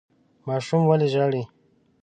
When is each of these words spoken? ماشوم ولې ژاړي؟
ماشوم 0.47 0.81
ولې 0.87 1.07
ژاړي؟ 1.13 1.43